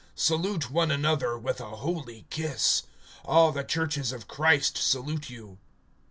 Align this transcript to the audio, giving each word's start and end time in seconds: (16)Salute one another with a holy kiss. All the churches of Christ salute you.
(16)Salute 0.17 0.71
one 0.71 0.89
another 0.89 1.37
with 1.37 1.61
a 1.61 1.75
holy 1.75 2.25
kiss. 2.31 2.81
All 3.23 3.51
the 3.51 3.63
churches 3.63 4.11
of 4.11 4.27
Christ 4.27 4.75
salute 4.75 5.29
you. 5.29 5.59